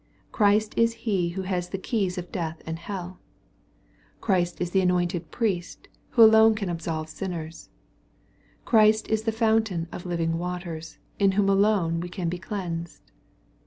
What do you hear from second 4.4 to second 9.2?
is the anointed Priest, wha alone can ab solve sinners. Christ